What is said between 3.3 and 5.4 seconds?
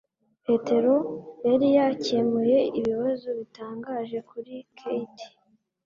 bitangaje kuri Keith